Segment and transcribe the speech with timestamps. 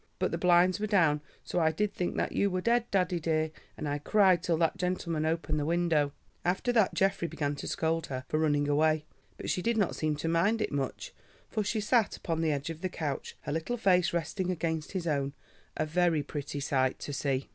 [0.17, 3.51] But the blinds were down, so I did think that you were dead, daddie dear,
[3.77, 6.11] and I cried till that gentleman opened the window."
[6.43, 9.05] After that Geoffrey began to scold her for running away,
[9.37, 11.13] but she did not seem to mind it much,
[11.51, 15.05] for she sat upon the edge of the couch, her little face resting against his
[15.05, 15.33] own,
[15.77, 17.49] a very pretty sight to see.